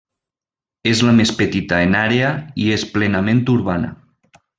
[0.91, 2.31] És la més petita en àrea
[2.65, 3.93] i és plenament urbana.